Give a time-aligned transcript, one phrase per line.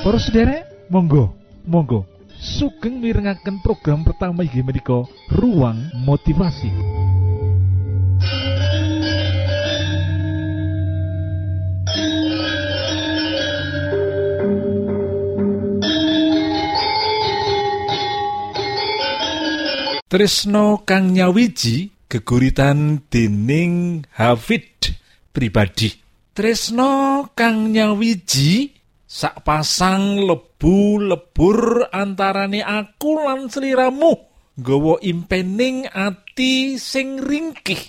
[0.00, 1.36] Para sederek, monggo,
[1.68, 2.08] monggo.
[2.40, 6.72] Sugeng mirengaken program pertama inggih menika Ruang Motivasi.
[20.08, 24.96] Tresno kang nyawiji geguritan dening Hafid
[25.28, 25.92] pribadi.
[26.32, 28.79] Tresno kang nyawiji
[29.10, 34.14] sak pasang lebu lebur antarane aku lan sliramu.
[34.54, 37.80] Nggawa impening ati sing ringkih.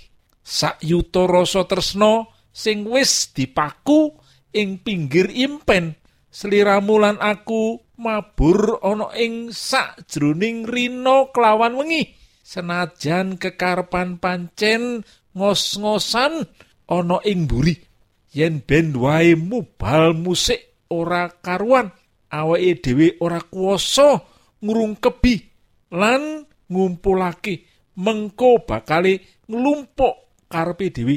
[0.41, 4.17] Sak yuta rasa tresno sing wis dipaku
[4.49, 5.93] ing pinggir impen.
[6.31, 12.17] Sliramu lan aku mabur ana ing sak jroning rino kelawan wengi.
[12.41, 15.05] Senajan kekarepan pancen
[15.37, 16.49] ngos-ngosan
[16.89, 17.77] ana ing mburi.
[18.31, 21.89] Yen ben wae mubal musik ora karuan.
[22.31, 24.19] Awake dhewe ora kuasa
[24.63, 25.35] ngrungkebi
[25.95, 27.67] lan ngumpulake.
[27.99, 31.15] Mengko bakale nglumpuk karepe dhewe.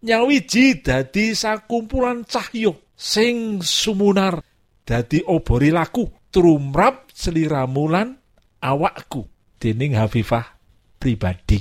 [0.00, 4.40] Nyawiji dadi sakumpulan cahya sing sumunar.
[4.84, 8.16] Dadi obore laku trumrap sliramu lan
[8.64, 9.28] awakku.
[9.60, 10.56] Dening Hafifah
[10.96, 11.60] pribadi.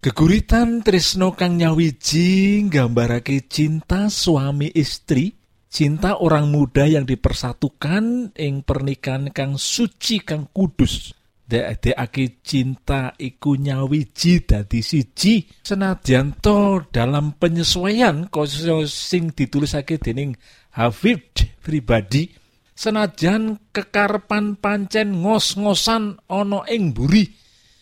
[0.00, 5.35] Geguritan Trisno kang nyawiji nggambarake cinta suami istri
[5.76, 11.12] cinta orang muda yang dipersatukan ing pernikahan kang suci kang kudus.
[11.46, 15.44] Dekake cinta iku nyawiji dadi siji.
[15.60, 20.32] Senadyan to dalam penyesuaian kaya sing ditulisake dening
[20.72, 22.32] Hafid pribadi
[22.76, 27.24] senajan kekarepan pancen ngos-ngosan ana ing buri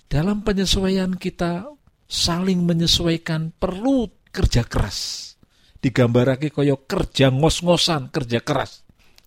[0.06, 1.66] dalam penyesuaian kita
[2.06, 5.33] saling menyesuaikan perlu kerja keras
[5.84, 8.80] digambarake kaya kerja ngos-ngosan kerja keras.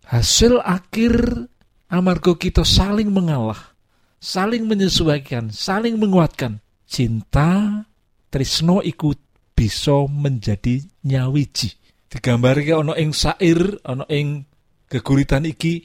[0.09, 1.45] Hasil akhir
[1.93, 3.77] amarga kita saling mengalah
[4.17, 6.57] saling menyesuaikan saling menguatkan.
[6.87, 7.83] Cinta
[8.31, 9.19] Trisno ikut
[9.51, 11.75] bisa menjadi nyawiji.
[12.07, 14.47] Digambarke ana ing sair ana ing
[14.87, 15.83] geguritan iki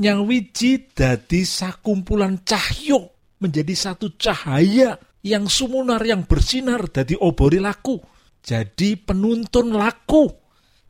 [0.00, 8.15] nyawiji dadi sakumpulan cahyo menjadi satu cahaya yang sumunar yang bersinar dadi obori laku
[8.46, 10.30] jadi penuntun laku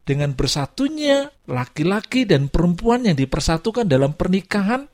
[0.05, 4.85] dengan bersatunya laki-laki dan perempuan yang dipersatukan dalam pernikahan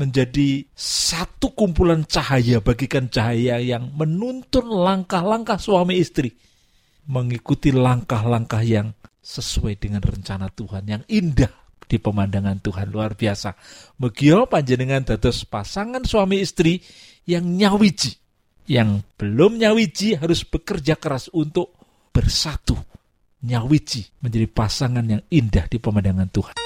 [0.00, 6.32] menjadi satu kumpulan cahaya bagikan cahaya yang menuntun langkah-langkah suami istri
[7.06, 8.90] mengikuti langkah-langkah yang
[9.22, 11.50] sesuai dengan rencana Tuhan yang indah
[11.86, 13.54] di pemandangan Tuhan luar biasa.
[14.02, 16.82] Megio panjenengan dados pasangan suami istri
[17.26, 18.18] yang nyawiji.
[18.66, 21.75] Yang belum nyawiji harus bekerja keras untuk
[22.16, 22.80] bersatu.
[23.44, 26.65] Nyawiji menjadi pasangan yang indah di pemandangan Tuhan.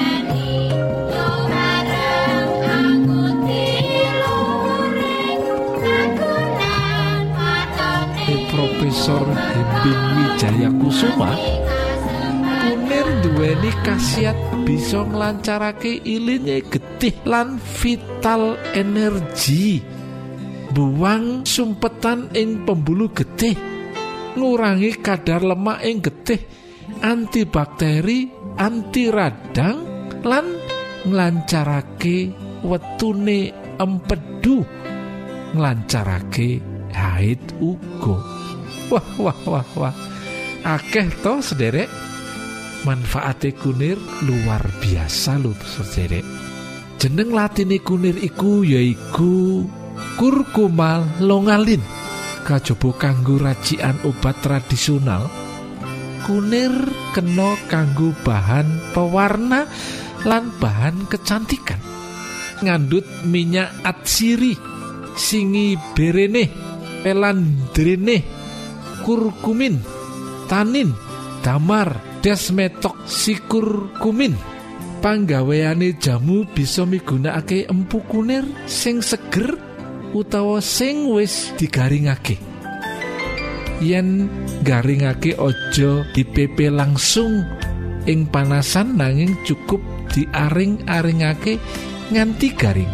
[10.41, 11.37] Wijaya Kusuma
[12.65, 19.85] kunir duweni khasiat bisa nglancarake ilinge getih lan vital energi.
[20.73, 23.53] Buang sumpetan ing pembuluh getih
[24.33, 26.41] ngurangi kadar lemak ing getih
[27.05, 29.77] antibakteri anti radang
[30.25, 30.57] lan
[31.05, 32.33] nglancarake
[32.65, 34.57] wetune empedu
[35.53, 36.49] nglancarake
[36.97, 38.17] haid uga.
[38.89, 39.95] Wah wah wah wah
[40.63, 41.89] akeh to sederek.
[42.81, 46.25] Manfaate kunir luar biasa lho sederek.
[46.97, 49.65] Jeneng latine kunir iku yaiku
[50.17, 51.81] kurkuma longalin.
[52.41, 55.29] Kajaba kanggo racikan obat tradisional.
[56.25, 56.73] Kunir
[57.13, 59.69] kena kanggo bahan pewarna
[60.25, 61.81] lan bahan kecantikan.
[62.61, 64.53] Ngandut minyak atsiri
[65.17, 66.49] singi berene
[67.01, 68.17] pelandrene
[69.01, 70.00] kurkumin
[70.51, 70.91] tanin
[71.39, 74.35] damar desmetok sikurkumin
[74.99, 79.55] panggaweane jamu bisa migunakake empu kunir sing seger
[80.11, 82.35] utawa sing wis digaringake.
[83.79, 84.27] Yen
[84.67, 87.47] garingake ojo dipepe langsung
[88.03, 89.79] ing panasan nanging cukup
[90.11, 91.63] diaring-aringake
[92.11, 92.91] nganti garing.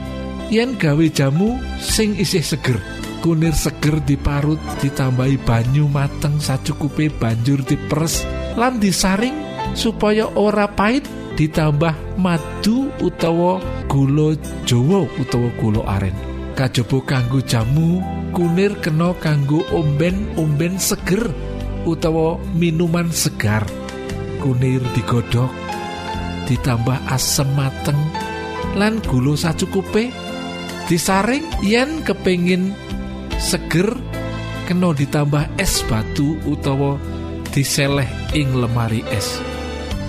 [0.54, 2.78] Yen gawe jamu sing isih seger
[3.20, 8.24] kunir seger diparut ditambahi banyu mateng sacukupe banjur diperes
[8.58, 9.36] lan disaring
[9.78, 11.06] supaya ora pahit
[11.38, 14.34] ditambah madu utawa gula
[14.66, 16.18] Jawa utawa gula aren.
[16.58, 18.02] Kajaba kanggo jamu
[18.34, 21.30] kunir kena kanggo omben-omben seger
[21.86, 23.62] utawa minuman segar.
[24.42, 25.54] Kunir digodhog
[26.50, 28.02] ditambah asem mateng
[28.74, 30.10] lan gula sacukupe.
[30.88, 32.72] Disaring yen kepingin
[33.38, 33.94] seger
[34.66, 37.00] kena ditambah es batu utawa
[37.54, 39.40] diseleh ing lemari es.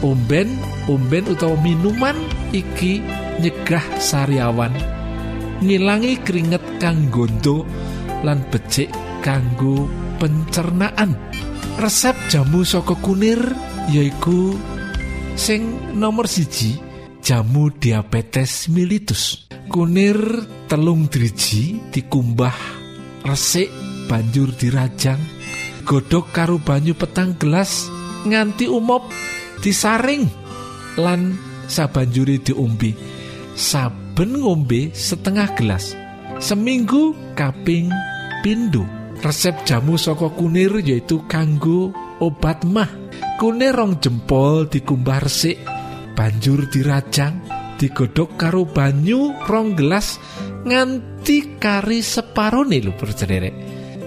[0.02, 0.58] Omben
[0.90, 2.16] omben utawa minuman
[2.50, 3.04] iki
[3.38, 4.72] nyegah sariawan.
[5.62, 7.66] Ngilangi keringet kang gondo
[8.22, 8.90] lan becik
[9.22, 9.86] kanggo
[10.18, 11.14] pencernaan.
[11.78, 13.38] Resep jamu saka kunir
[13.90, 14.58] yaiku
[15.38, 16.78] sing nomor siji
[17.22, 19.46] jamu diabetes militus.
[19.68, 20.16] Kunir
[20.66, 22.77] telung driji dikumbah
[23.24, 23.70] resik
[24.06, 25.20] banjur dirajang
[25.88, 27.88] godhog karo banyu petang gelas
[28.28, 29.08] nganti umop
[29.64, 30.28] disaring
[31.00, 32.92] lan sabanjuri diombe.
[33.58, 35.96] Saben ngombe setengah gelas
[36.38, 37.90] seminggu kaping
[38.42, 38.86] pindho.
[39.18, 41.90] Resep jamu saka kunir yaitu kanggo
[42.22, 42.86] obat mah.
[43.38, 45.58] Kunir rong jempol dikumbah resik
[46.14, 47.38] banjur dirajang
[47.78, 50.18] digodhog karo banyu rong gelas
[50.68, 53.54] nganti kari separone lho percederek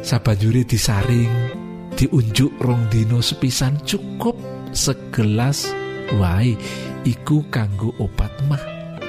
[0.06, 1.34] sabanjure disaring
[1.98, 4.38] diunjuk rong dino sepisan cukup
[4.74, 5.70] segelas.
[6.12, 6.60] Wae
[7.08, 8.60] iku kanggo obat mah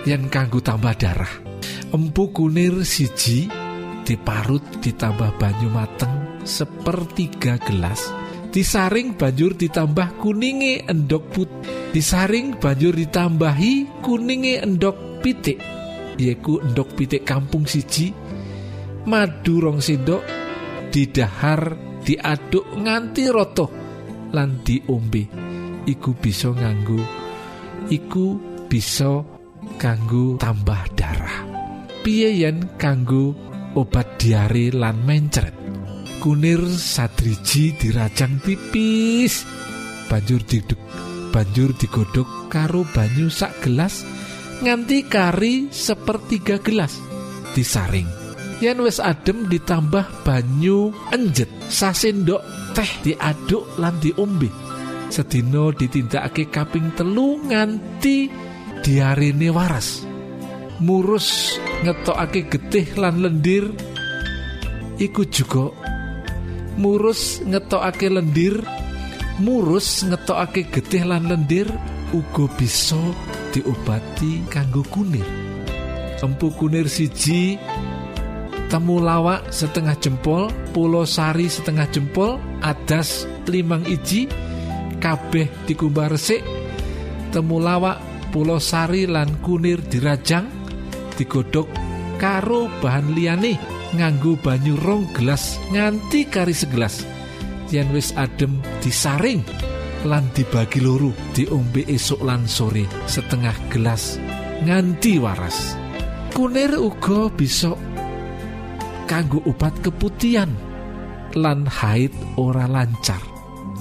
[0.07, 1.35] yen kanggo tambah darah.
[1.91, 3.51] Empu kunir siji
[4.07, 8.07] diparut ditambah banyu mateng sepertiga gelas.
[8.53, 11.51] Disaring banjur ditambah kuninge endok put
[11.91, 15.82] disaring banjur ditambahi kuninge endok pitik
[16.19, 18.13] yaiku endok pitik kampung siji
[19.09, 20.23] madu rong sendok
[20.93, 23.67] didahar diaduk nganti roto
[24.33, 25.25] lan diombe.
[25.83, 27.23] Iku bisa nganggo
[27.91, 28.39] iku
[28.71, 29.21] bisa
[29.77, 31.43] kanggo tambah darah.
[32.03, 33.35] Piye yen kanggo
[33.75, 35.55] obat diare lan mencret?
[36.23, 39.43] Kunir sadriji dirajang tipis
[40.07, 40.79] banjur diduk
[41.35, 44.07] banjur digodhog karo banyu sak gelas
[44.63, 46.97] nganti kari sepertiga gelas.
[47.53, 48.07] Disaring.
[48.63, 52.41] Yen wis adem ditambah banyu enjet sasendok
[52.79, 54.47] teh diaduk lan diombe.
[55.11, 58.31] Sedina ditindakake kaping telu nganti
[58.87, 60.07] diarene waras.
[60.79, 63.67] Murus ngetokake getih lan lendir.
[65.03, 65.75] Iku juga
[66.79, 68.63] murus ngetokake lendir
[69.43, 71.69] murus ngetokake getih lan lendir
[72.13, 73.01] uga bisa
[73.53, 75.29] diobati kanggo kunir.
[76.23, 77.59] Empu kunir siji
[78.73, 84.31] temulawak setengah jempol pulau sari setengah jempol adas limang iji
[85.03, 86.41] kabeh dikumbah resik
[87.35, 87.99] temulawak
[88.31, 90.47] pulau sari lan kunir dirajang
[91.19, 91.67] digodhog
[92.17, 93.59] karo bahan liyane
[93.99, 97.05] nganggo banyu rong gelas nganti kari segelas.
[97.73, 99.41] Yen wis adem disaring
[100.03, 104.19] lan dibagi loro diombe esuk lan sore setengah gelas
[104.63, 105.79] nganti waras.
[106.33, 107.77] Kunir uga bisa
[109.05, 110.51] kanggo obat keputihan
[111.37, 113.21] lan haid ora lancar.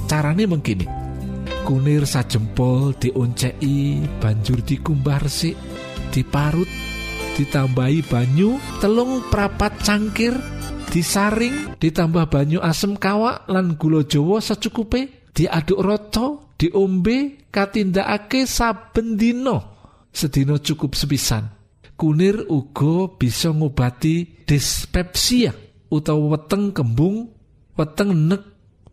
[0.09, 1.01] Carane mengkini
[1.63, 5.55] kunir sajempol dioncei banjur dikumbah resik
[6.11, 6.67] diparut
[7.39, 10.35] ditambahi banyu telung prapat cangkir
[10.91, 19.57] disaring ditambah banyu asem kawak lan gula Jawa secukupe diaduk rata diombe katindakake saben dina.
[20.13, 21.49] Sedina cukup sepisan.
[21.97, 25.53] Kunir uga bisa ngobati dispepsia
[25.89, 27.29] utawa weteng kembung
[27.73, 28.41] weteng nek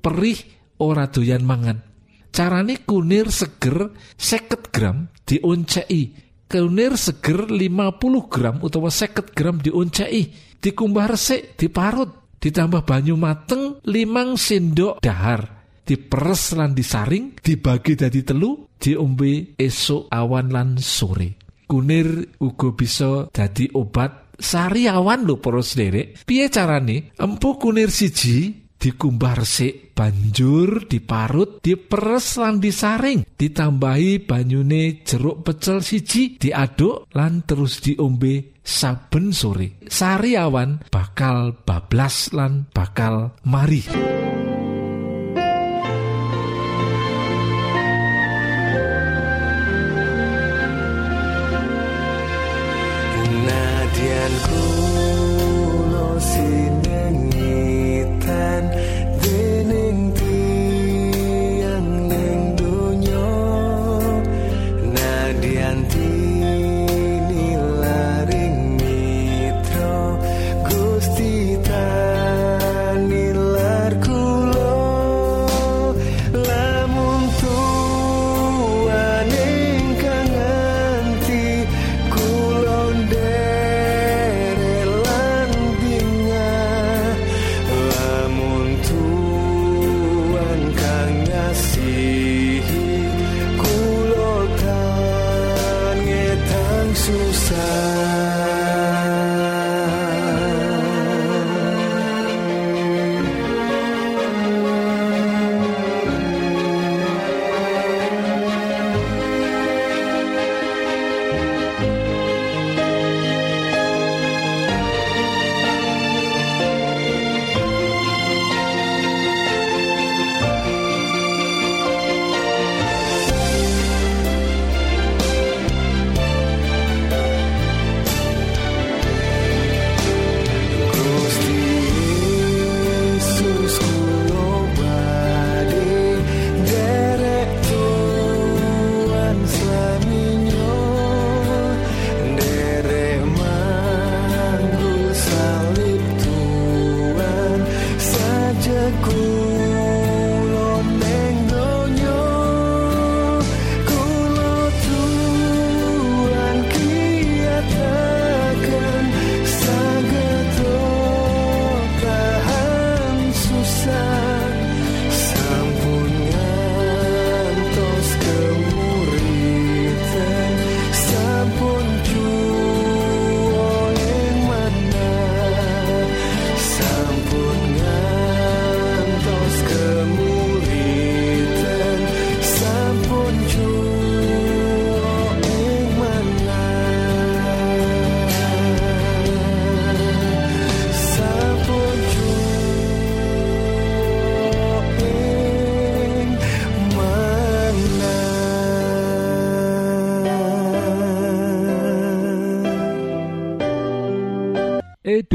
[0.00, 0.40] perih
[0.80, 1.84] ora doyan mangan.
[2.32, 6.12] Carane kunir seger 50 gram dioncei
[6.48, 14.36] kunir seger 50 gram utawa 50 gram dioncei dikumbah resik diparut ditambah banyu mateng 5
[14.36, 15.57] sendok dahar
[15.88, 21.40] diperes lan disaring dibagi dadi telu diombe esok awan lan sore.
[21.64, 26.28] Kunir uga bisa dadi obat sari awan lho para sederek.
[26.28, 27.16] Piye carane?
[27.16, 36.38] Empu kunir siji dikumbah resik banjur diparut diperes lan disaring ditambahi banyune jeruk pecel siji
[36.38, 39.82] diaduk lan terus diombe saben sore.
[39.88, 43.82] Sariawan bakal bablas lan bakal mari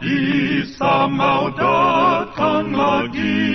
[0.00, 3.52] Isa mau datang lagi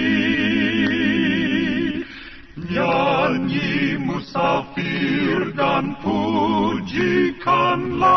[2.69, 8.13] Nyanyi musafir dan pujikanlah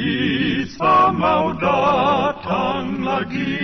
[0.00, 3.60] Isa mau datang lagi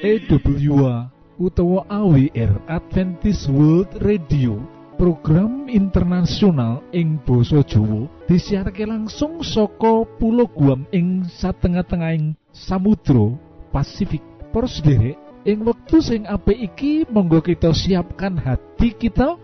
[0.00, 4.64] EWA utawa AWR Adventist World Radio
[5.00, 13.40] program internasional ing Boso Jowo disiharke langsung soko pulau Guam ing satengah-tengahing Samudro
[13.72, 14.20] Pasifik
[14.52, 15.16] Persderek
[15.48, 19.40] ing wektu sing apik iki monggo kita siapkan hati kita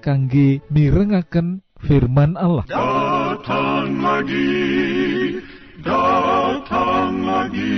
[0.00, 4.56] kangge mirengaken firman Allah Datang lagi,
[5.84, 7.76] datang lagi,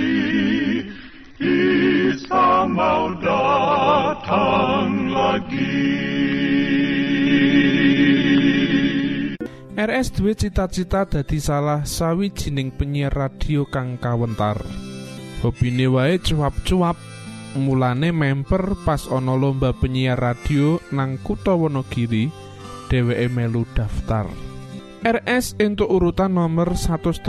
[1.43, 6.06] Isa mau datang lagi.
[9.87, 14.59] RS duwe cita-cita dadi salah sawijining penyiar radio kang kawentar.
[15.39, 16.99] Hobine wae cuap-cuap.
[17.55, 22.27] Mulane member pas ana lomba penyiar radio nang Kutha Wonogiri,
[22.91, 24.27] dheweke melu daftar.
[25.07, 27.23] RS entuk urutan nomor 113.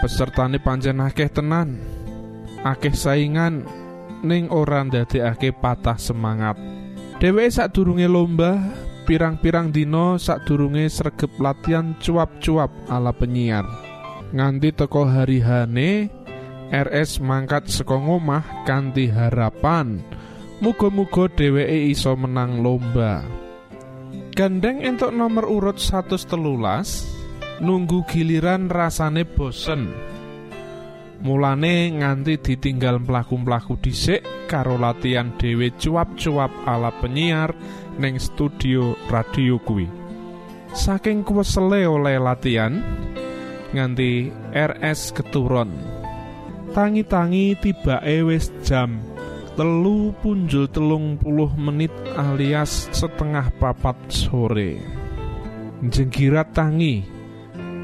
[0.00, 1.76] Pesertane pancen akeh tenan.
[2.64, 3.68] Akeh saingan
[4.24, 6.56] ning ora ndadekake patah semangat.
[7.20, 8.56] Dheweke sadurunge lomba
[9.04, 13.66] pirang-pirang dina sadurunge sregep latihan cuap-cuap ala penyiar.
[14.32, 16.08] Nganti teko hari hane
[16.72, 20.00] RS mangkat saka ngomah kanthi harapan
[20.64, 23.20] muga-muga dheweke iso menang lomba.
[24.32, 29.92] Gandeng entuk nomor urut 113 nunggu giliran rasane bosen.
[31.22, 37.54] Mulane nganti ditinggal mlaku-mlaku dhisik karo latihan dhewe cuap-cuap ala penyiar
[37.98, 39.88] ning studio radio kuwi.
[40.72, 42.80] Saking kuwesele oleh latihan
[43.72, 45.72] nganti RS keturun.
[46.72, 49.00] Tangi-tangi tibake wis jam
[49.52, 54.80] telu punjul telung puluh menit alias setengah papat sore.
[55.82, 57.04] Jenggirat tangi,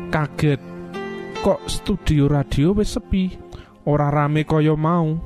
[0.08, 0.62] kaget
[1.44, 3.36] kok studio radio wis sepi,
[3.84, 5.18] ora rame kaya mau.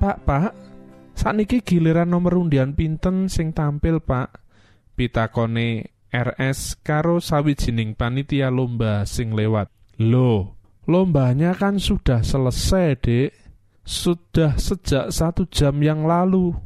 [0.00, 0.52] Pak, Pak,
[1.20, 4.40] sakniki giliran nomor undian pinten sing tampil, Pak?
[4.96, 9.68] Pitakone RS karo sawijining panitia lomba sing lewat.
[10.00, 10.56] Loh,
[10.88, 13.30] lombanya kan sudah selesai, Dek.
[13.84, 16.56] Sudah sejak satu jam yang lalu.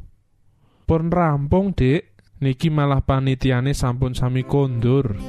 [0.87, 2.15] Pun rampung, Dek.
[2.39, 5.19] Niki malah panitiane sampun sami kondur.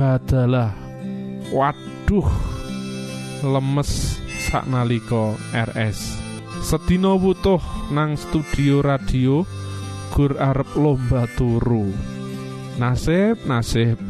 [0.00, 0.72] Badalah.
[1.52, 2.28] Waduh.
[3.44, 4.16] Lemes
[4.48, 6.25] saknalika RS.
[6.64, 7.60] Sedina wutuh
[7.92, 9.44] nang studio radio
[10.12, 11.92] gur arep lomba turu.
[12.80, 14.00] Nasib, nasib.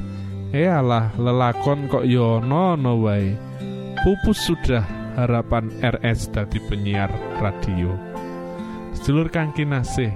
[0.54, 3.35] Eh alah lelakon kok yono wae.
[4.02, 4.87] Pupus sudah
[5.18, 7.11] harapan RS dadi penyiar
[7.42, 7.90] radio.
[8.94, 10.14] Sedulur kang kinasih,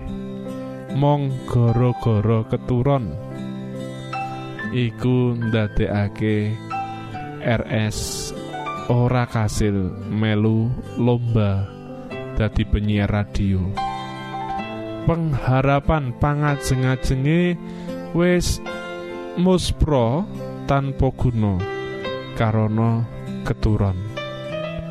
[0.95, 3.11] mong goro-goro keturon.
[4.71, 6.55] Iku ndadekake
[7.43, 8.31] RS
[8.87, 11.80] ora kasil melu lomba
[12.41, 13.61] dadi penyiar radio.
[15.05, 17.61] Pengharapan pangajeng-ajenge
[18.17, 18.65] wis
[19.37, 20.25] muspro
[20.65, 21.61] tanpa guna
[22.41, 23.05] karana
[23.45, 24.01] keturon.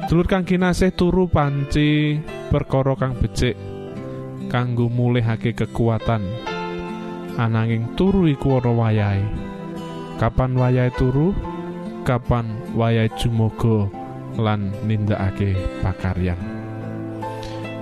[0.05, 2.21] Dulur kang kinasih turu panci
[2.53, 3.57] perkara kang becik
[4.53, 6.21] kanggo mulihake kekuatan.
[7.33, 9.25] Ananging turu iku ana wayahe.
[10.21, 11.33] Kapan wayahe turu?
[12.05, 13.89] Kapan wayahe jumoga
[14.37, 16.58] lan nindakake pakaryan.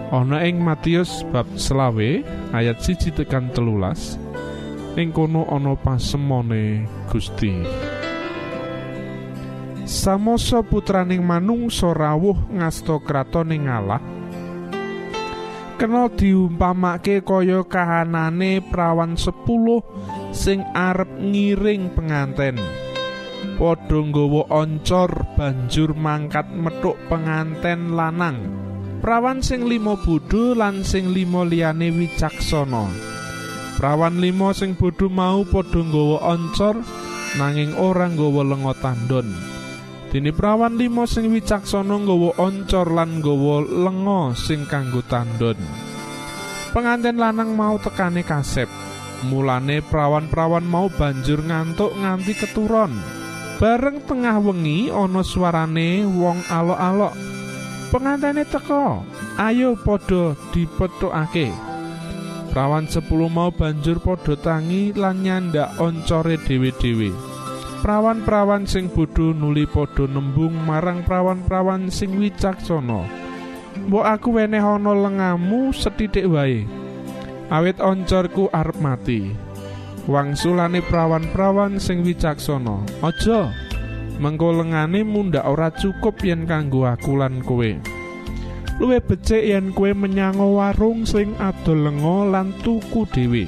[0.07, 2.23] Ana ing Matius bab selawe
[2.55, 4.15] ayat siji tekan telulas
[4.95, 7.67] ing kono ana pasemone Gusti.
[9.83, 13.99] Samosa putraning manungsa rawuh ngasta kratoning Allah
[15.75, 19.83] kena diumpamake kaya kahanane prawan sepuluh
[20.31, 22.57] sing arep ngiring penganten
[23.59, 28.66] padha nggawa oncor banjur mangkat metuk penganten lanang
[28.99, 32.89] prawan sing limo bodho lan sing limo liyane wicaksana
[33.77, 36.81] prawan limo sing bodho mau padha nggawa oncor
[37.37, 39.29] nanging ora nggawa lenga tandon
[40.07, 45.59] Dene prawan limo sing wicaksana nggawa oncor lan nggawa lenga sing kanggo tandon.
[46.71, 48.71] Penganten lanang mau tekane kasep.
[49.27, 52.95] Mulane prawan-prawan mau banjur ngantuk nganti keturon.
[53.59, 57.36] Bareng tengah wengi ana suarane wong alok-alok.
[57.87, 58.99] Pengantene teka,
[59.39, 61.55] ayo padha dipethukake.
[62.51, 67.15] Prawan 10 mau banjur padha tangi lan nyandak oncore dhewe-dhewe.
[67.79, 73.07] Prawan-prawan sing bodho nuli padha nembung marang prawan-prawan sing wicaksana.
[73.87, 76.67] Mbok aku weneh ana lengamu sethithik wae.
[77.47, 79.31] Awit oncorku arep mati.
[80.11, 82.83] Wangsulane prawan-prawan sing wicaksana.
[82.99, 83.66] Aja
[84.17, 87.71] mengko lengane mundhak ora cukup yen kanggo aku lan kowe.
[88.77, 93.45] Luwe becik yen kowe menyango warung sing adol lenga lan tuku dhewe.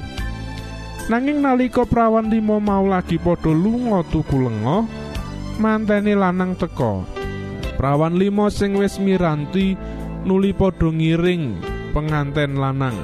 [1.10, 4.86] Nanging nalika prawan limo mau lagi padha lunga tuku lenga,
[5.58, 7.02] manteni lanang teka.
[7.74, 9.74] Prawan limo sing wis miranti
[10.22, 11.58] nuli padha ngiring
[11.90, 12.94] penganten lanang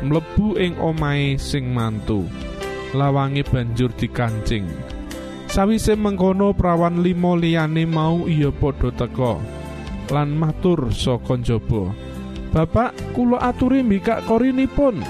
[0.00, 2.26] mlebu ing omahe sing mantu.
[2.90, 4.66] Lawange banjur dikancing.
[5.50, 9.34] Sawise mengkono prawan limo liyane mau iya padha teka
[10.14, 11.90] lan matur saka njaba.
[12.54, 15.02] Bapak, kula aturi mbikak korinipun.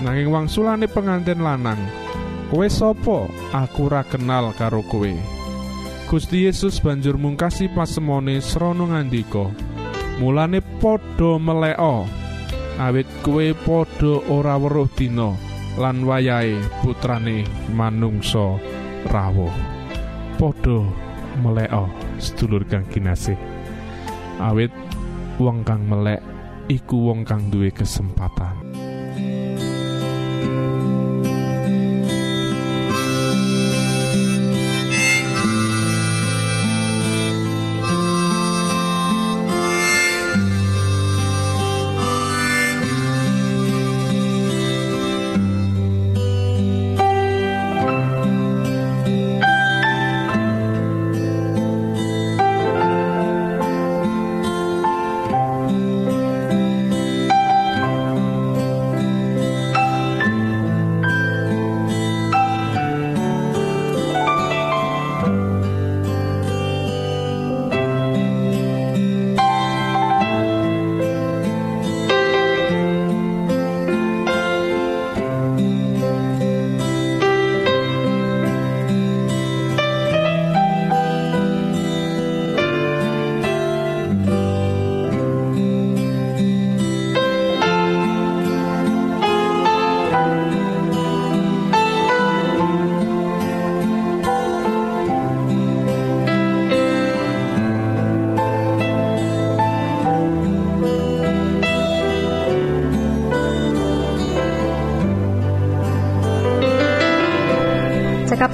[0.00, 1.76] Nanging wangsulane pengantin lanang,
[2.48, 3.28] "Kowe sapa?
[3.52, 5.12] Aku ora kenal karo kowe."
[6.08, 9.52] Gusti Yesus banjur mungkasi pasemone srana ngandika,
[10.16, 12.08] "Mulane padha meleka,
[12.80, 15.36] awit kowe padha ora weruh dina
[15.76, 17.44] lan wayahe putrane
[17.76, 18.58] manungsa
[19.06, 19.54] rawuh."
[20.38, 20.82] Padha
[21.38, 21.86] meleka,
[22.18, 23.38] sedulur kang kinasih.
[24.42, 24.74] Awit
[25.38, 26.22] wong kang melek
[26.66, 28.87] iku wong kang duwe kesempatan.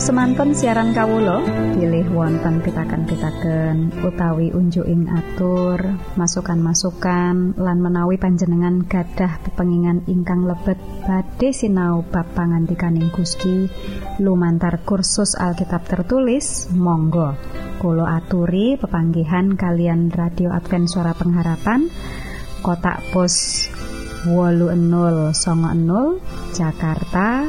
[0.05, 1.40] Semanten siaran Kawulo
[1.73, 5.81] pilih wonten pitaken-pitaken utawi unjuking atur
[6.21, 10.77] masukan-masukan lan menawi panjenengan gadah pepengingan ingkang lebet
[11.09, 13.64] badhe sinau bab pangantikaning Gusti.
[14.21, 17.33] Lumantar kursus Alkitab tertulis Monggo.
[17.81, 21.88] Kulo aturi pepanggihan kalian radio Advent suara pengharapan
[22.61, 23.64] kotak pos
[24.29, 26.21] wolu enol songo enol
[26.53, 27.49] Jakarta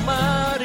[0.00, 0.59] iku